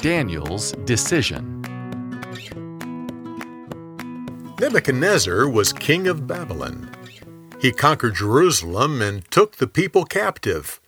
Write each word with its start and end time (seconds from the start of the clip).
Daniel's 0.00 0.72
decision. 0.84 1.60
Nebuchadnezzar 4.58 5.48
was 5.48 5.74
king 5.74 6.08
of 6.08 6.26
Babylon. 6.26 6.90
He 7.60 7.70
conquered 7.70 8.14
Jerusalem 8.14 9.02
and 9.02 9.30
took 9.30 9.56
the 9.56 9.66
people 9.66 10.04
captive. 10.06 10.80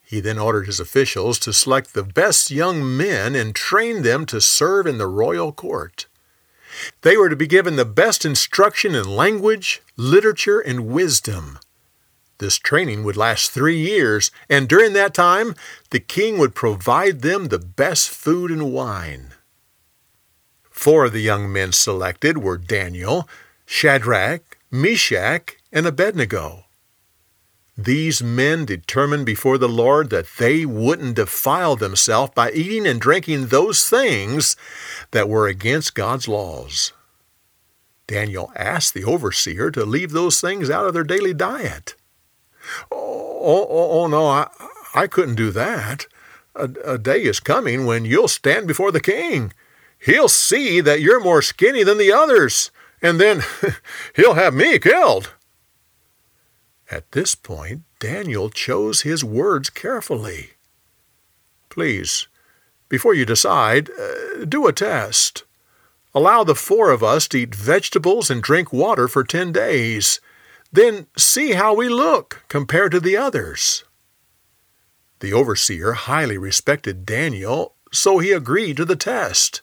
He 0.00 0.20
then 0.20 0.38
ordered 0.38 0.66
his 0.66 0.78
officials 0.78 1.40
to 1.40 1.52
select 1.52 1.92
the 1.92 2.04
best 2.04 2.52
young 2.52 2.96
men 2.96 3.34
and 3.34 3.52
train 3.52 4.02
them 4.02 4.24
to 4.26 4.40
serve 4.40 4.86
in 4.86 4.98
the 4.98 5.08
royal 5.08 5.50
court. 5.50 6.06
They 7.02 7.16
were 7.16 7.28
to 7.28 7.36
be 7.36 7.48
given 7.48 7.74
the 7.74 7.84
best 7.84 8.24
instruction 8.24 8.94
in 8.94 9.08
language, 9.08 9.82
literature, 9.96 10.60
and 10.60 10.86
wisdom. 10.86 11.58
This 12.38 12.58
training 12.58 13.02
would 13.04 13.16
last 13.16 13.50
three 13.50 13.78
years, 13.78 14.30
and 14.48 14.68
during 14.68 14.92
that 14.92 15.14
time, 15.14 15.54
the 15.90 16.00
king 16.00 16.38
would 16.38 16.54
provide 16.54 17.22
them 17.22 17.46
the 17.46 17.58
best 17.58 18.10
food 18.10 18.50
and 18.50 18.72
wine. 18.72 19.32
Four 20.70 21.06
of 21.06 21.12
the 21.12 21.22
young 21.22 21.50
men 21.50 21.72
selected 21.72 22.38
were 22.38 22.58
Daniel, 22.58 23.26
Shadrach, 23.64 24.58
Meshach, 24.70 25.56
and 25.72 25.86
Abednego. 25.86 26.66
These 27.78 28.22
men 28.22 28.64
determined 28.64 29.26
before 29.26 29.58
the 29.58 29.68
Lord 29.68 30.10
that 30.10 30.26
they 30.38 30.64
wouldn't 30.64 31.16
defile 31.16 31.76
themselves 31.76 32.32
by 32.34 32.50
eating 32.52 32.86
and 32.86 33.00
drinking 33.00 33.46
those 33.46 33.84
things 33.88 34.56
that 35.10 35.28
were 35.28 35.46
against 35.46 35.94
God's 35.94 36.28
laws. 36.28 36.92
Daniel 38.06 38.52
asked 38.54 38.94
the 38.94 39.04
overseer 39.04 39.70
to 39.72 39.84
leave 39.84 40.12
those 40.12 40.40
things 40.40 40.70
out 40.70 40.86
of 40.86 40.94
their 40.94 41.04
daily 41.04 41.34
diet. 41.34 41.95
Oh, 42.90 43.40
oh, 43.42 43.66
oh, 43.68 43.90
oh 44.00 44.06
no, 44.06 44.26
I, 44.26 44.48
I 44.94 45.06
couldn't 45.06 45.34
do 45.34 45.50
that. 45.50 46.06
A, 46.54 46.70
a 46.84 46.98
day 46.98 47.22
is 47.22 47.40
coming 47.40 47.84
when 47.84 48.04
you'll 48.04 48.28
stand 48.28 48.66
before 48.66 48.90
the 48.90 49.00
king. 49.00 49.52
He'll 49.98 50.28
see 50.28 50.80
that 50.80 51.00
you're 51.00 51.20
more 51.20 51.42
skinny 51.42 51.82
than 51.82 51.98
the 51.98 52.12
others, 52.12 52.70
and 53.02 53.20
then 53.20 53.42
he'll 54.16 54.34
have 54.34 54.54
me 54.54 54.78
killed. 54.78 55.32
At 56.90 57.12
this 57.12 57.34
point, 57.34 57.82
Daniel 57.98 58.48
chose 58.50 59.02
his 59.02 59.24
words 59.24 59.70
carefully. 59.70 60.50
Please, 61.68 62.28
before 62.88 63.14
you 63.14 63.24
decide, 63.24 63.90
uh, 63.90 64.44
do 64.44 64.66
a 64.66 64.72
test. 64.72 65.44
Allow 66.14 66.44
the 66.44 66.54
four 66.54 66.90
of 66.90 67.02
us 67.02 67.26
to 67.28 67.38
eat 67.38 67.54
vegetables 67.54 68.30
and 68.30 68.42
drink 68.42 68.72
water 68.72 69.08
for 69.08 69.24
ten 69.24 69.52
days. 69.52 70.20
Then 70.76 71.06
see 71.16 71.52
how 71.52 71.72
we 71.72 71.88
look 71.88 72.44
compared 72.48 72.92
to 72.92 73.00
the 73.00 73.16
others. 73.16 73.84
The 75.20 75.32
overseer 75.32 75.94
highly 75.94 76.36
respected 76.36 77.06
Daniel, 77.06 77.76
so 77.94 78.18
he 78.18 78.30
agreed 78.30 78.76
to 78.76 78.84
the 78.84 78.94
test. 78.94 79.62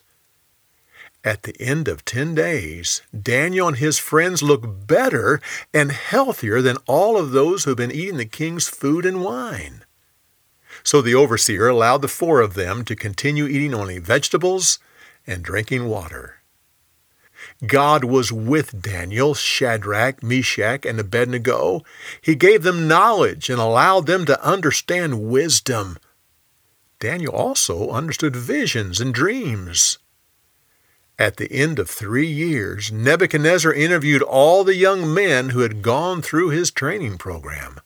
At 1.22 1.44
the 1.44 1.54
end 1.60 1.86
of 1.86 2.04
ten 2.04 2.34
days, 2.34 3.02
Daniel 3.16 3.68
and 3.68 3.76
his 3.76 3.96
friends 3.96 4.42
looked 4.42 4.88
better 4.88 5.40
and 5.72 5.92
healthier 5.92 6.60
than 6.60 6.78
all 6.88 7.16
of 7.16 7.30
those 7.30 7.62
who 7.62 7.70
had 7.70 7.78
been 7.78 7.92
eating 7.92 8.16
the 8.16 8.26
king's 8.26 8.66
food 8.66 9.06
and 9.06 9.22
wine. 9.22 9.84
So 10.82 11.00
the 11.00 11.14
overseer 11.14 11.68
allowed 11.68 12.02
the 12.02 12.08
four 12.08 12.40
of 12.40 12.54
them 12.54 12.84
to 12.86 12.96
continue 12.96 13.46
eating 13.46 13.72
only 13.72 14.00
vegetables 14.00 14.80
and 15.28 15.44
drinking 15.44 15.86
water. 15.86 16.40
God 17.66 18.04
was 18.04 18.32
with 18.32 18.82
Daniel, 18.82 19.34
Shadrach, 19.34 20.22
Meshach, 20.22 20.84
and 20.84 21.00
Abednego. 21.00 21.82
He 22.20 22.34
gave 22.34 22.62
them 22.62 22.88
knowledge 22.88 23.50
and 23.50 23.60
allowed 23.60 24.06
them 24.06 24.24
to 24.26 24.44
understand 24.44 25.28
wisdom. 25.28 25.98
Daniel 27.00 27.34
also 27.34 27.90
understood 27.90 28.36
visions 28.36 29.00
and 29.00 29.12
dreams. 29.12 29.98
At 31.18 31.36
the 31.36 31.50
end 31.52 31.78
of 31.78 31.88
three 31.88 32.26
years, 32.26 32.90
Nebuchadnezzar 32.90 33.72
interviewed 33.72 34.22
all 34.22 34.64
the 34.64 34.74
young 34.74 35.14
men 35.14 35.50
who 35.50 35.60
had 35.60 35.82
gone 35.82 36.22
through 36.22 36.48
his 36.50 36.70
training 36.70 37.18
program. 37.18 37.80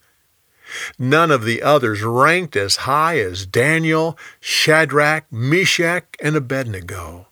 None 0.99 1.31
of 1.31 1.45
the 1.45 1.63
others 1.63 2.03
ranked 2.03 2.57
as 2.57 2.77
high 2.77 3.19
as 3.19 3.47
Daniel, 3.47 4.19
Shadrach, 4.41 5.31
Meshach, 5.31 6.17
and 6.21 6.37
Abednego. 6.37 7.28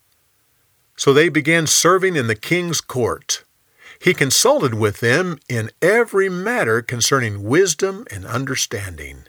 So 0.97 1.13
they 1.13 1.29
began 1.29 1.67
serving 1.67 2.17
in 2.17 2.27
the 2.27 2.35
king's 2.35 2.81
court. 2.81 3.45
He 4.01 4.15
consulted 4.15 4.75
with 4.75 5.01
them 5.01 5.39
in 5.49 5.71
every 5.81 6.29
matter 6.29 6.83
concerning 6.83 7.43
wisdom 7.43 8.07
and 8.11 8.27
understanding. 8.27 9.25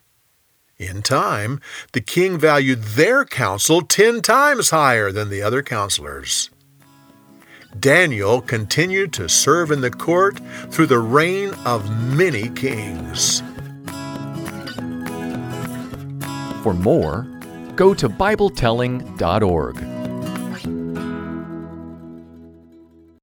In 0.78 1.02
time, 1.02 1.60
the 1.94 2.02
king 2.02 2.38
valued 2.38 2.84
their 2.84 3.26
counsel 3.26 3.82
ten 3.82 4.22
times 4.22 4.70
higher 4.70 5.12
than 5.12 5.30
the 5.30 5.42
other 5.42 5.64
counselors. 5.64 6.50
Daniel 7.80 8.42
continued 8.42 9.14
to 9.14 9.28
serve 9.28 9.72
in 9.72 9.82
the 9.82 9.92
court 9.92 10.40
through 10.70 10.88
the 10.88 11.00
reign 11.00 11.52
of 11.66 11.90
many 12.16 12.50
kings. 12.50 13.42
For 16.64 16.74
more, 16.74 17.28
go 17.76 17.94
to 17.94 18.10
BibleTelling.org. 18.10 19.97